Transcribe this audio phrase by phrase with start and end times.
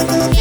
[0.00, 0.40] Thank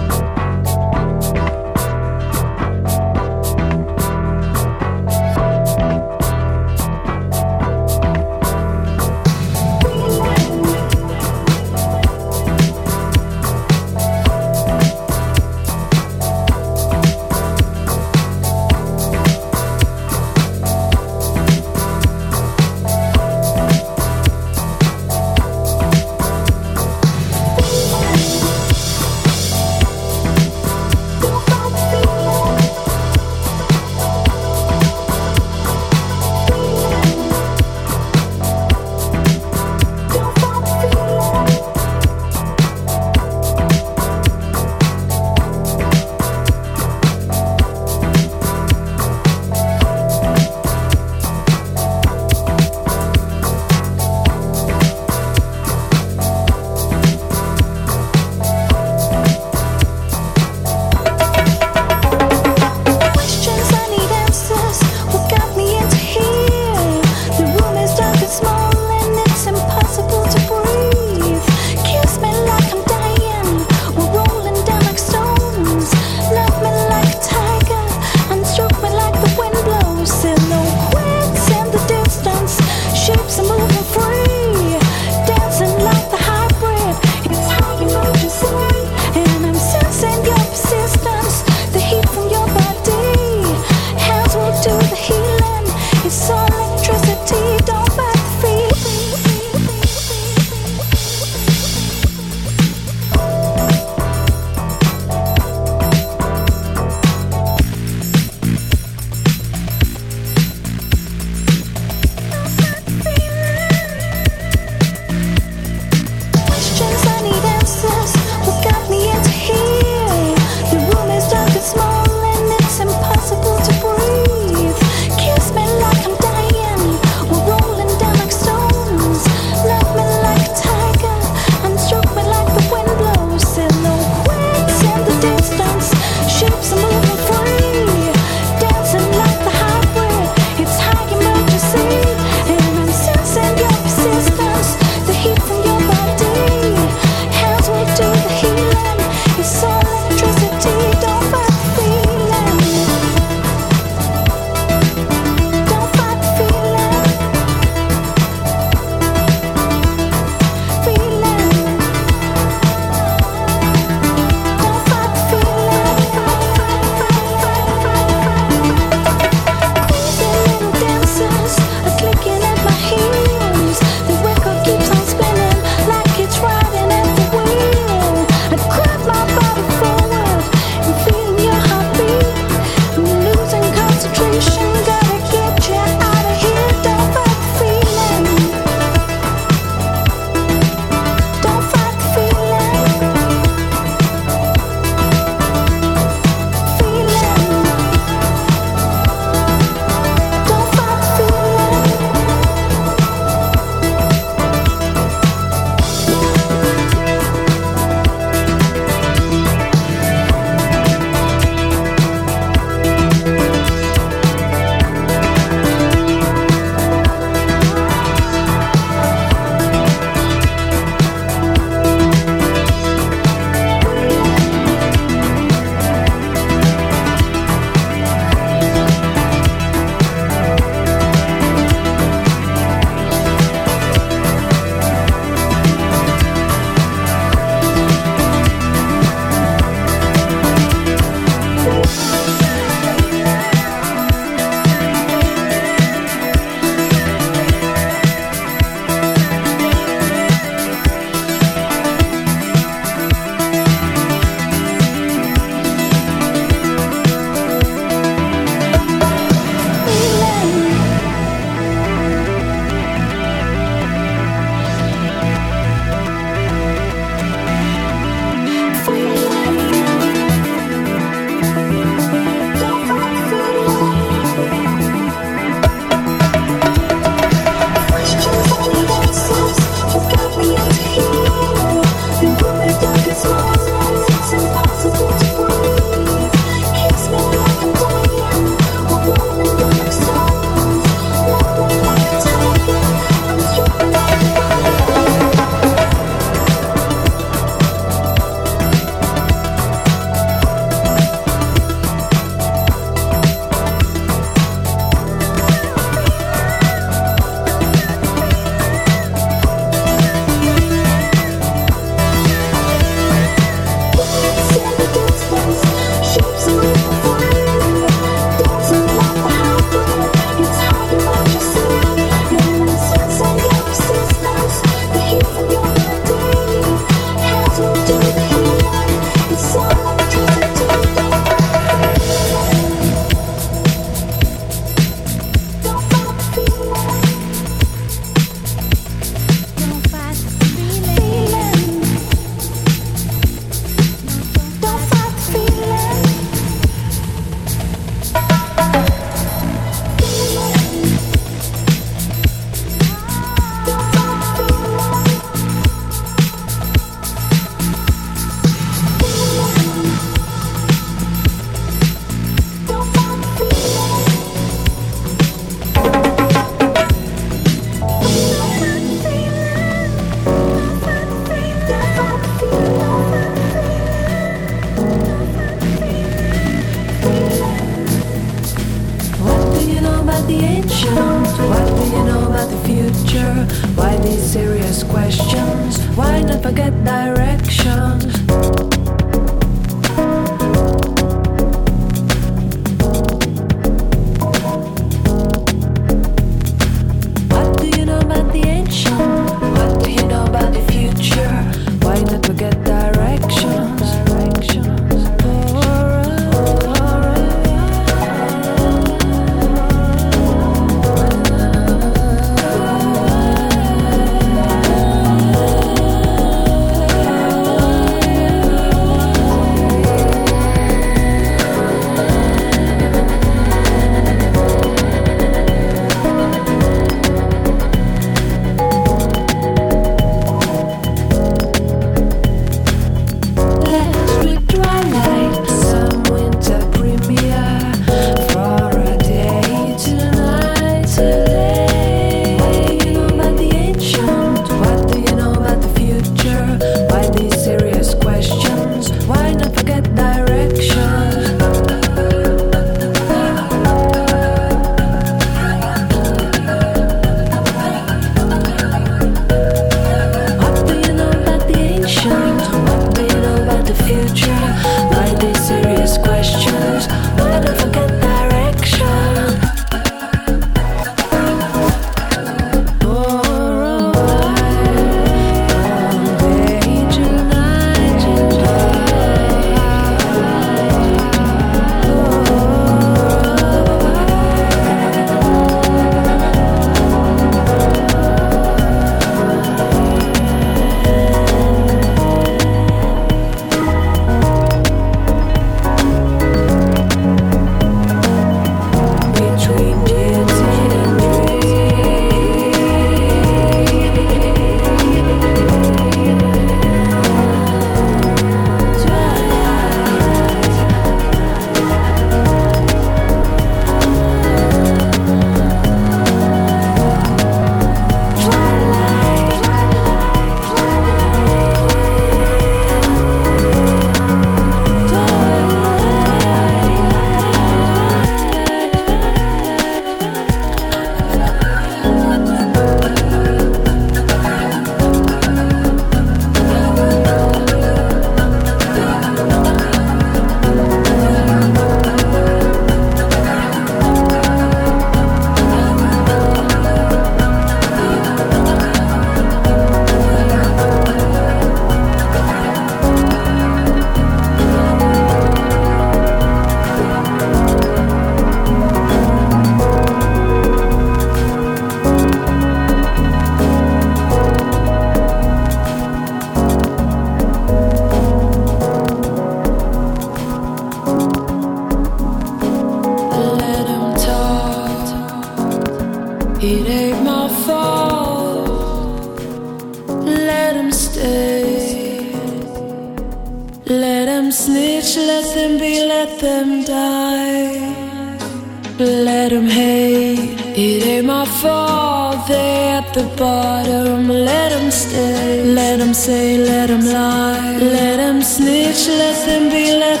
[588.78, 590.40] Let hate.
[590.56, 594.08] It ain't my fault They at the bottom.
[594.08, 595.44] Let stay.
[595.44, 597.56] Let say, let lie.
[597.58, 599.16] Let snitch, let
[599.50, 600.00] be, let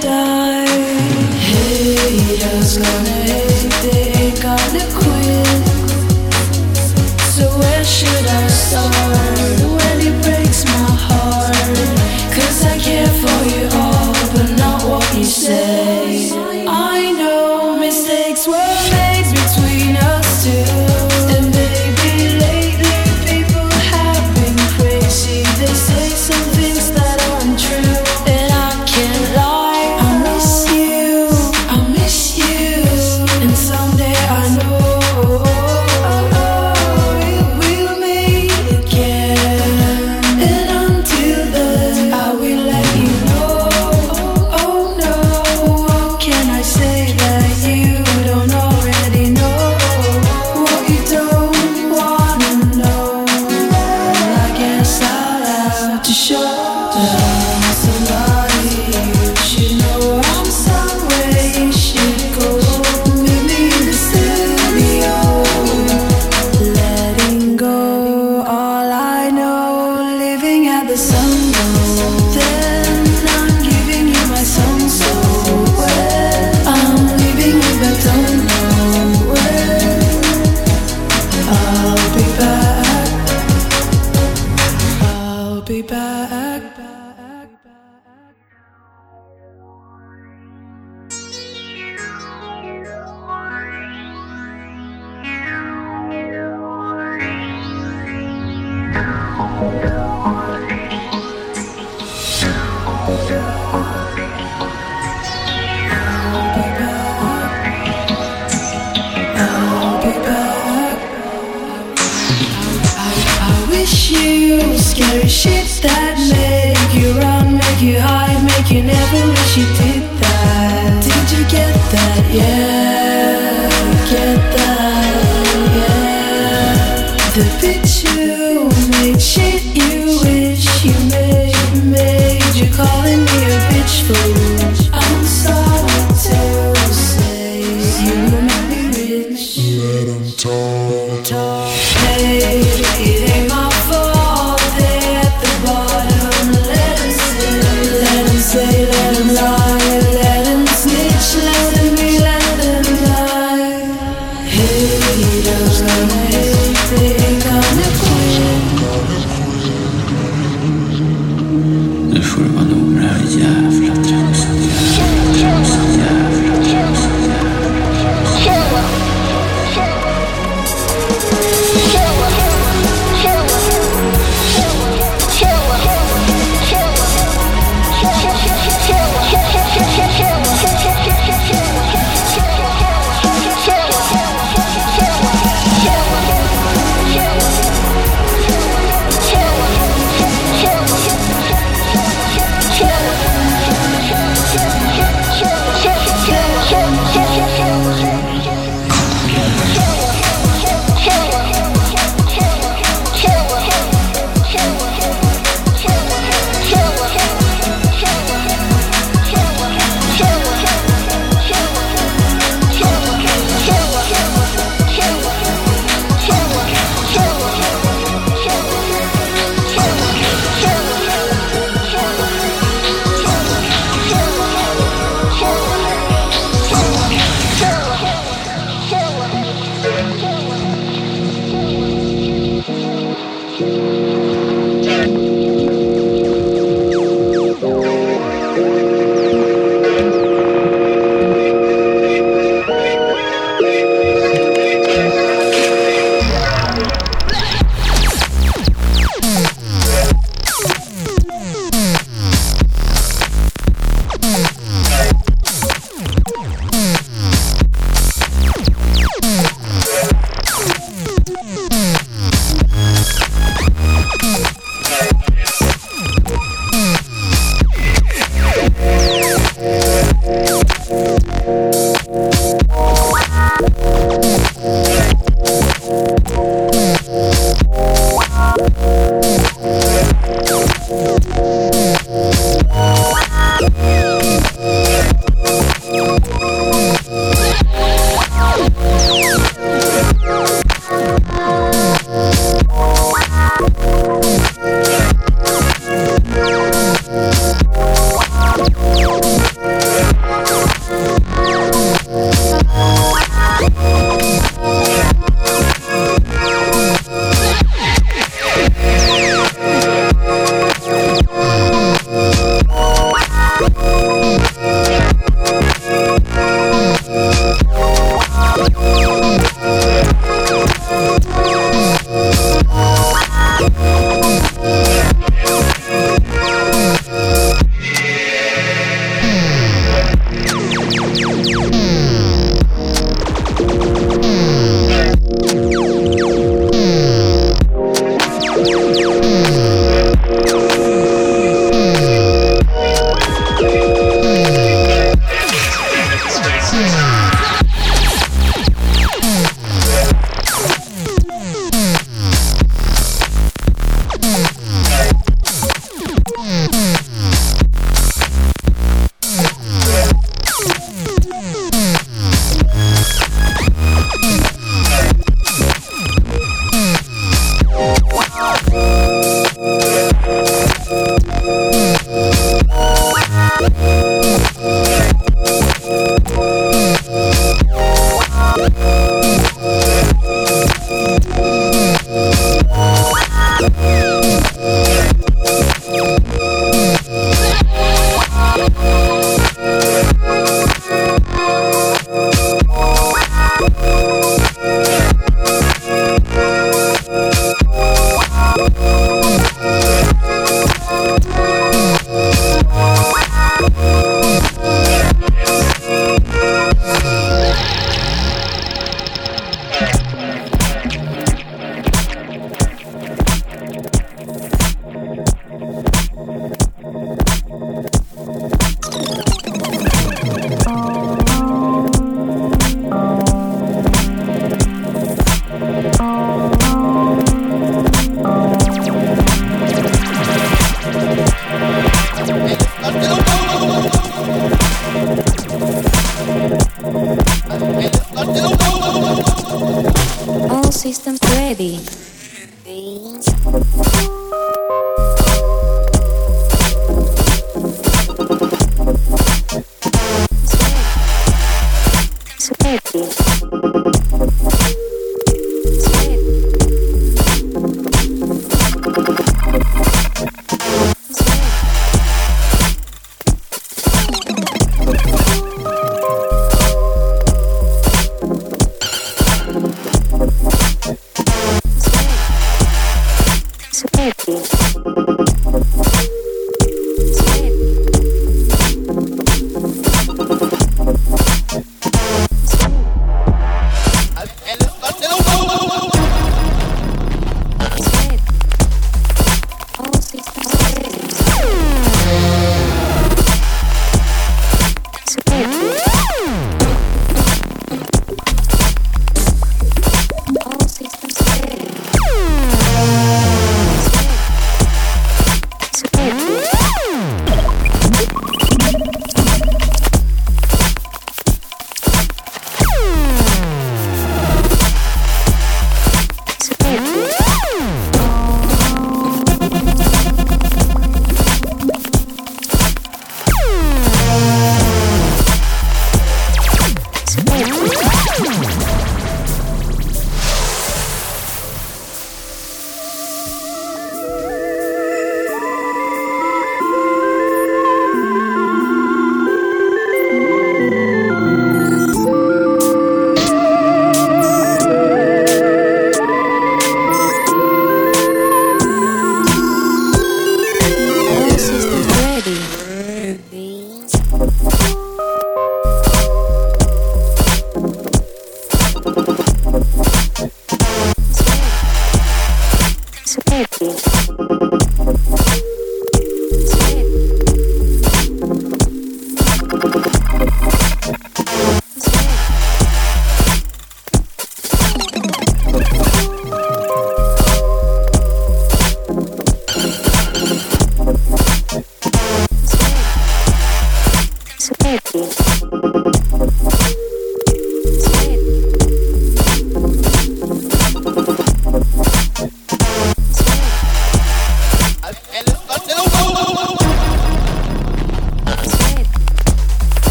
[0.00, 0.66] die.
[1.50, 5.62] Haters gonna hate, they ain't gonna quit.
[7.34, 9.23] So where should I start?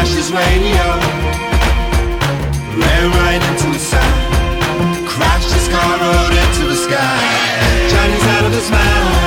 [0.00, 0.86] Ashes Radio.
[2.80, 4.10] Ran right into the sun.
[5.06, 7.20] Crashed his car, rode into the sky.
[7.90, 9.19] Johnny's out of his mind.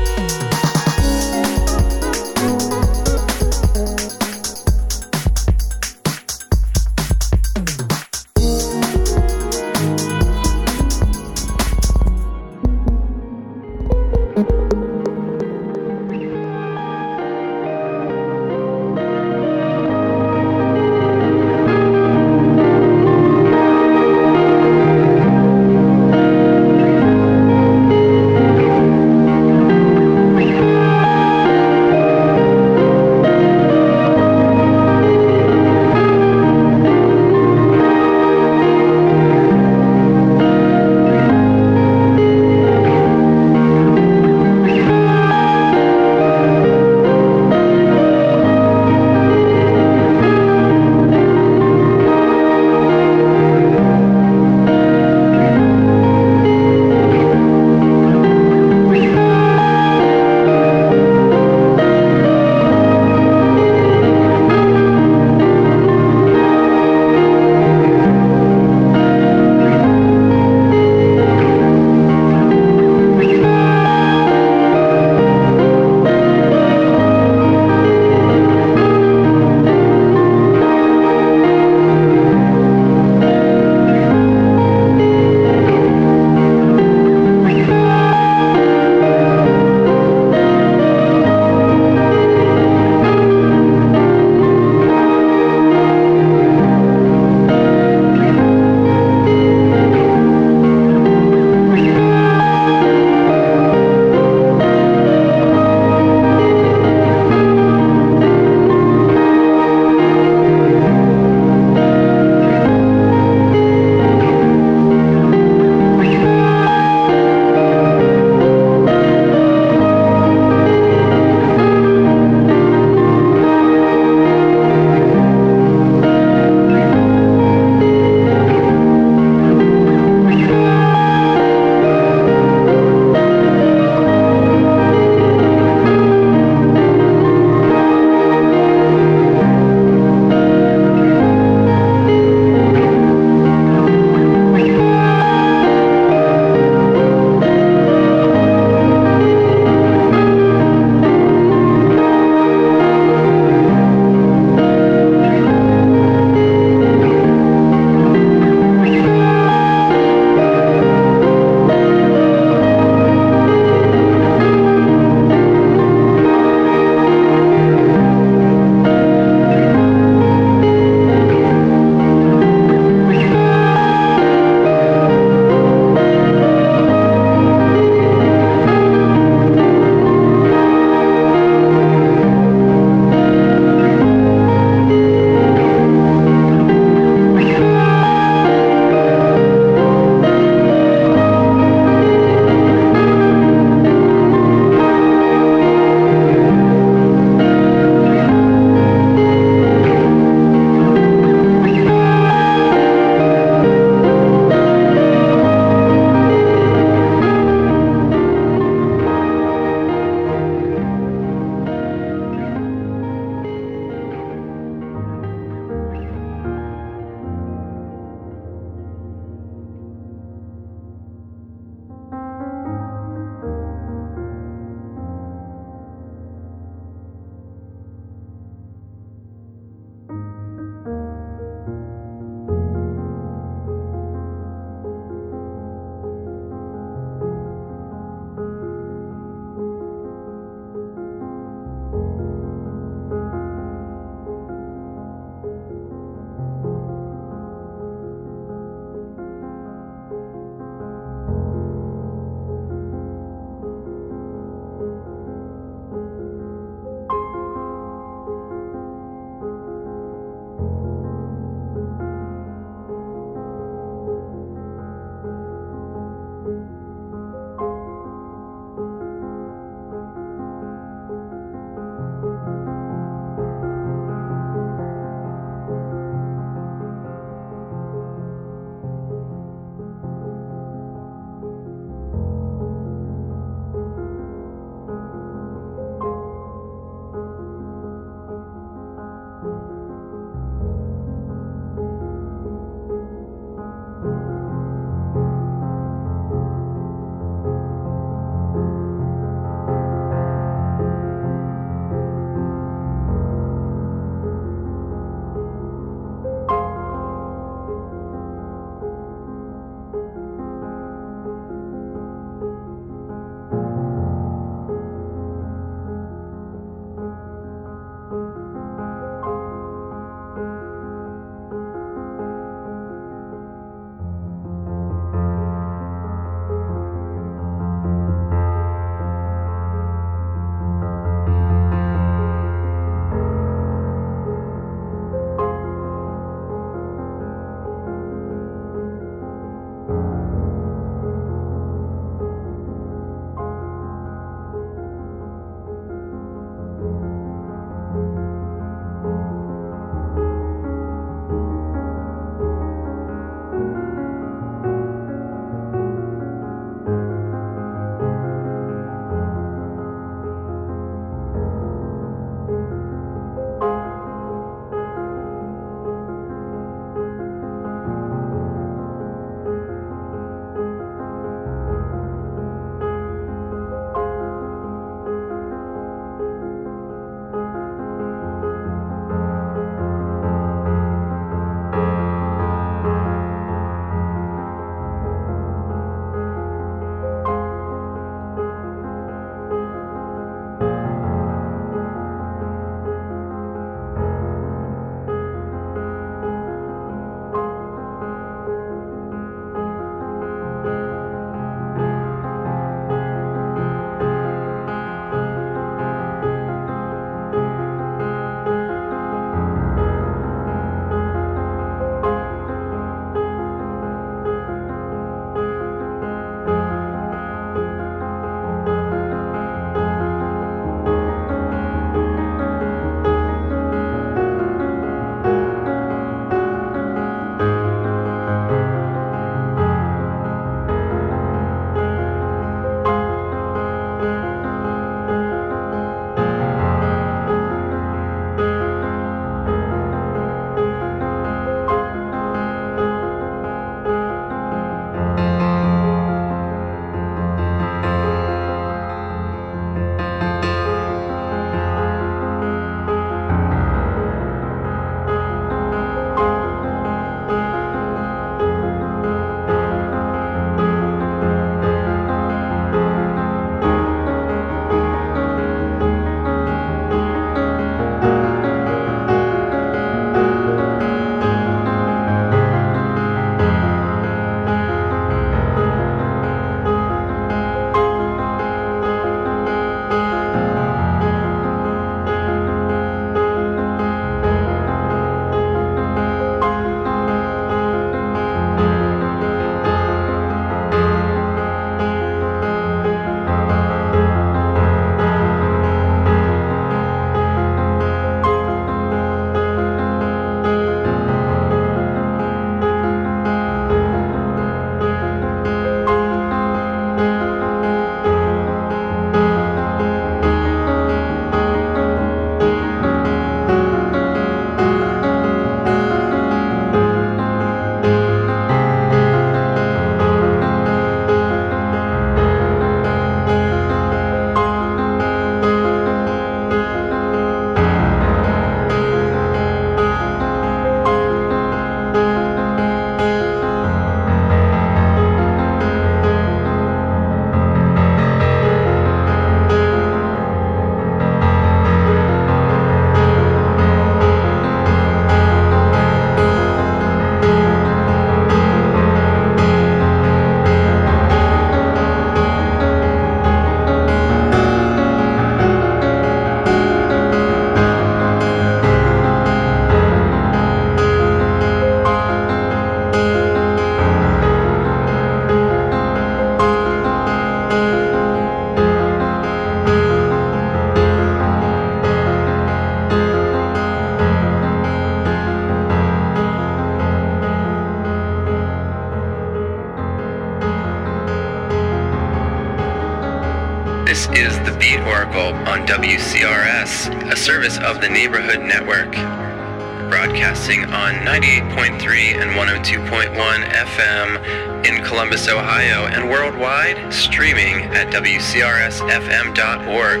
[595.28, 600.00] Ohio, and worldwide, streaming at WCRSFM.org.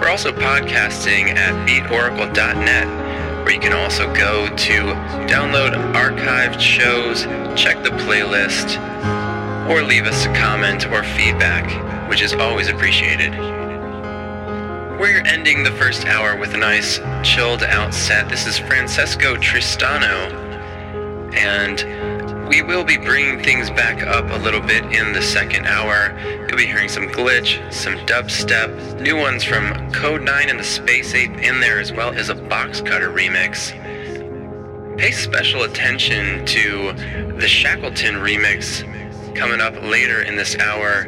[0.00, 2.86] We're also podcasting at beatoracle.net,
[3.44, 4.82] where you can also go to
[5.26, 7.22] download archived shows,
[7.58, 8.78] check the playlist,
[9.70, 13.32] or leave us a comment or feedback, which is always appreciated.
[14.98, 18.28] We're ending the first hour with a nice chilled out set.
[18.28, 20.32] This is Francesco Tristano,
[21.34, 21.95] and
[22.56, 26.18] we will be bringing things back up a little bit in the second hour.
[26.48, 31.60] You'll be hearing some glitch, some dubstep, new ones from Kode9 and the Spaceape in
[31.60, 33.76] there, as well as a Boxcutter remix.
[34.96, 36.94] Pay special attention to
[37.38, 38.80] the Shackleton remix
[39.34, 41.04] coming up later in this hour.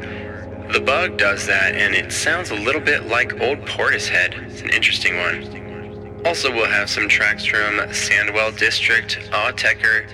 [0.71, 4.51] The Bug does that, and it sounds a little bit like Old Portishead.
[4.51, 6.21] It's an interesting one.
[6.27, 10.11] Also, we'll have some tracks from Sandwell District, Autechre,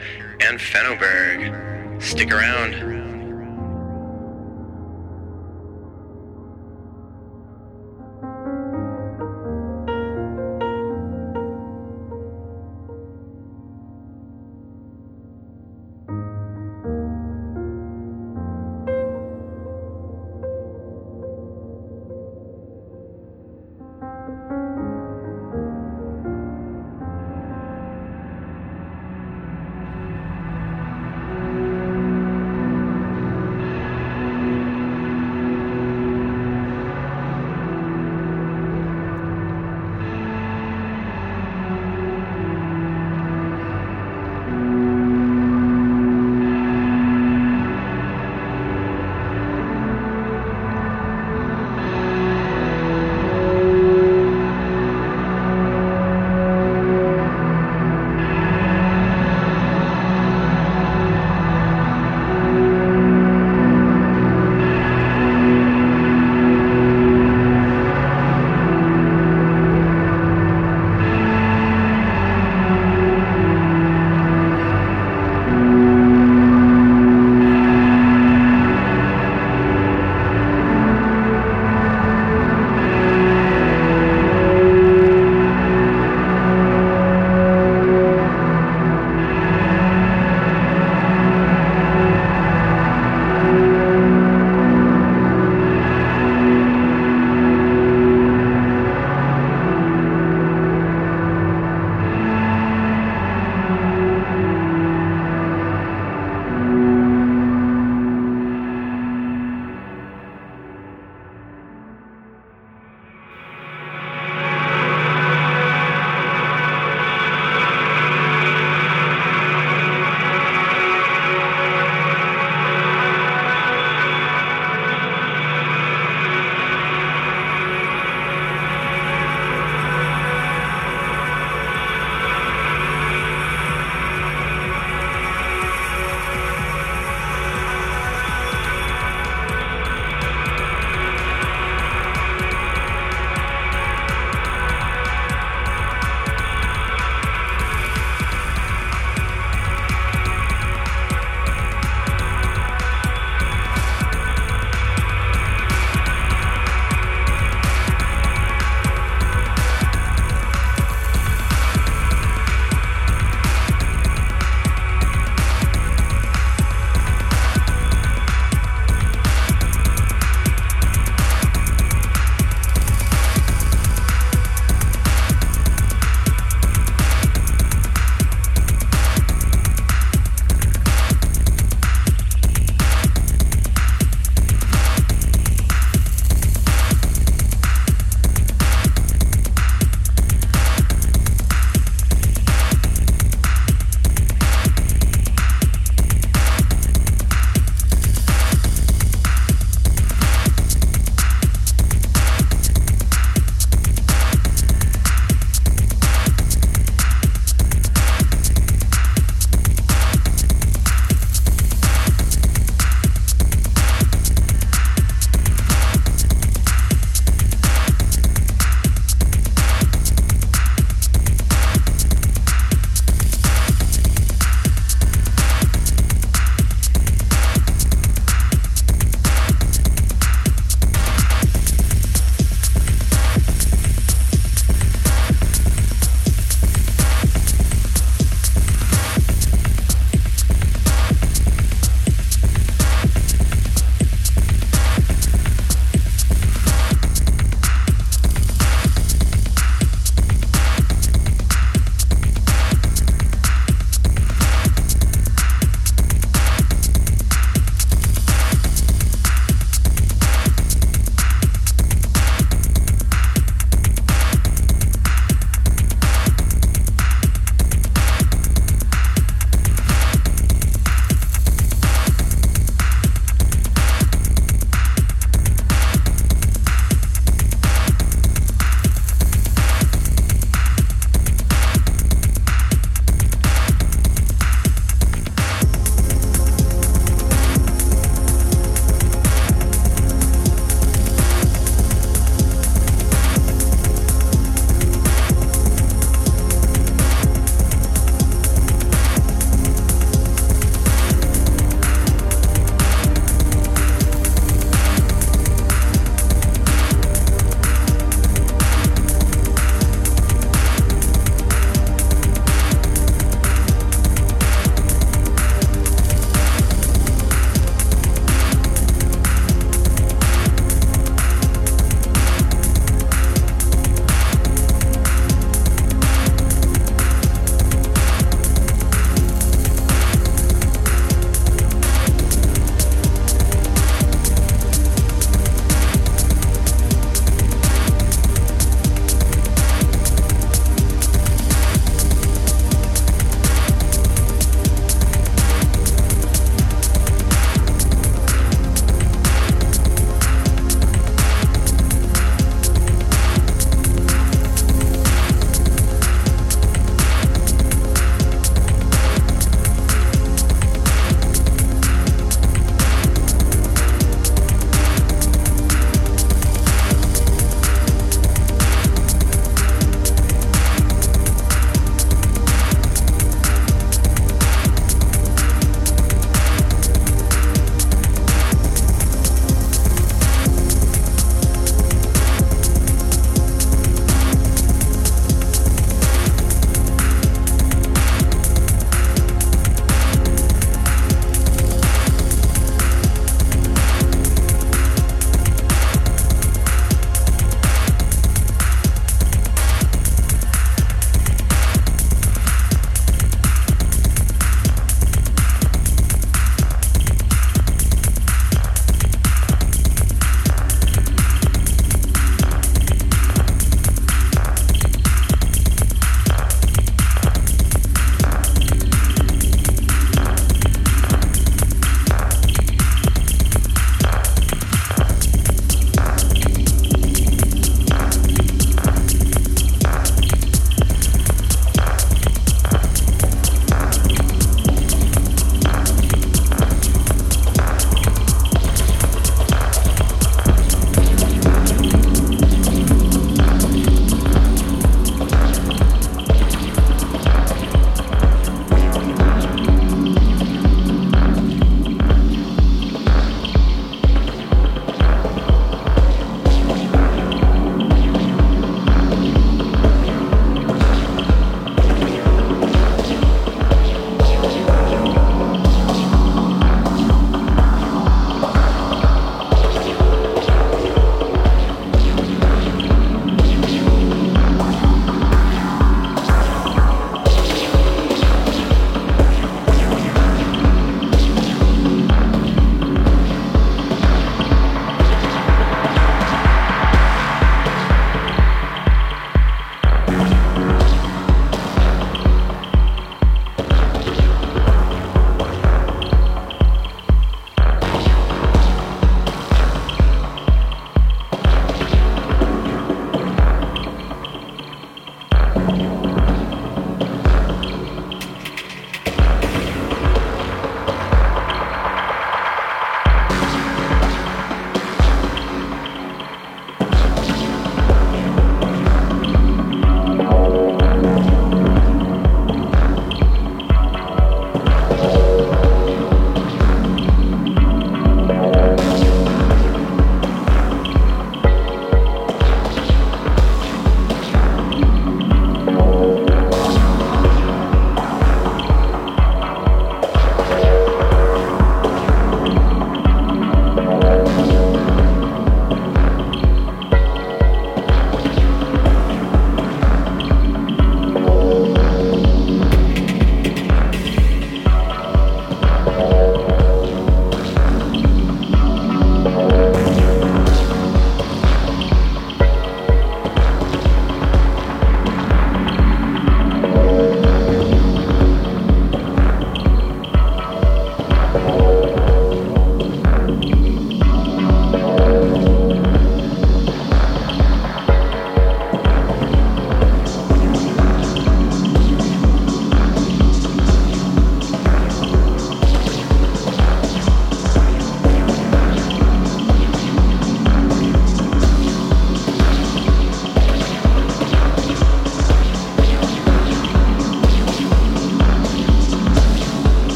[0.48, 2.02] and Fennoberg.
[2.02, 2.93] Stick around.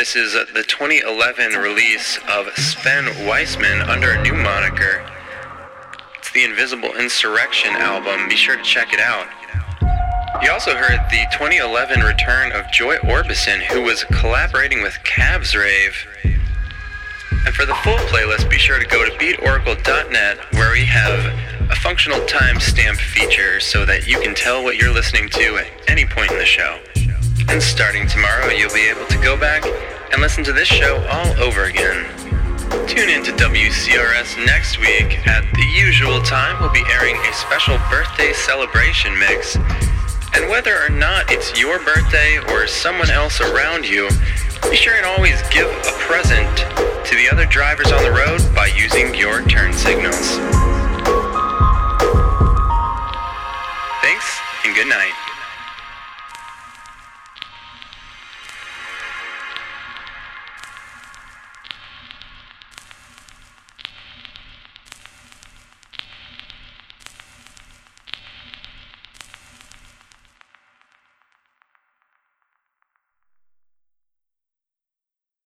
[0.00, 5.06] This is the 2011 release of Sven Weisemann under a new moniker.
[6.16, 8.26] It's the Invisible Insurrection album.
[8.26, 9.26] Be sure to check it out.
[10.42, 15.94] You also heard the 2011 return of Joy Orbison, who was collaborating with Cavs Rave.
[17.44, 21.76] And for the full playlist, be sure to go to beatoracle.net where we have a
[21.76, 26.30] functional timestamp feature so that you can tell what you're listening to at any point
[26.30, 26.78] in the show.
[27.50, 29.64] And starting tomorrow, you'll be able to go back
[30.12, 32.06] and listen to this show all over again.
[32.86, 36.60] Tune in to WCRS next week at the usual time.
[36.60, 39.56] We'll be airing a special birthday celebration mix.
[40.34, 44.08] And whether or not it's your birthday or someone else around you,
[44.70, 46.56] be sure and always give a present
[47.06, 49.70] to the other drivers on the road by using your turn.